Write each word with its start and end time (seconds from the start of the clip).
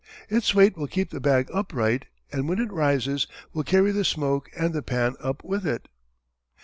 Its 0.31 0.55
weight 0.55 0.75
will 0.75 0.87
keep 0.87 1.11
the 1.11 1.19
bag 1.19 1.47
upright, 1.53 2.07
and 2.31 2.49
when 2.49 2.57
it 2.57 2.71
rises 2.71 3.27
will 3.53 3.63
carry 3.63 3.91
the 3.91 4.03
smoke 4.03 4.49
and 4.57 4.73
the 4.73 4.81
pan 4.81 5.13
up 5.19 5.43
with 5.43 5.63
it." 5.63 5.89